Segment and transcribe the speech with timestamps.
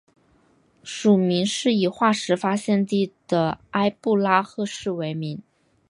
[0.83, 5.39] 属名是以化石发现地的埃布拉赫市为名。